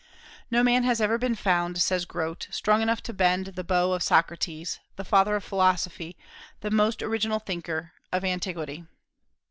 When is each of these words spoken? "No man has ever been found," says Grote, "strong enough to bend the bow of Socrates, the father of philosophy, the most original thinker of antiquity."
"No 0.49 0.63
man 0.63 0.83
has 0.83 0.99
ever 0.99 1.19
been 1.19 1.35
found," 1.35 1.79
says 1.79 2.05
Grote, 2.05 2.47
"strong 2.49 2.81
enough 2.81 3.03
to 3.03 3.13
bend 3.13 3.45
the 3.53 3.63
bow 3.63 3.91
of 3.91 4.01
Socrates, 4.01 4.79
the 4.95 5.03
father 5.05 5.35
of 5.35 5.43
philosophy, 5.43 6.17
the 6.61 6.71
most 6.71 7.03
original 7.03 7.37
thinker 7.37 7.93
of 8.11 8.25
antiquity." 8.25 8.85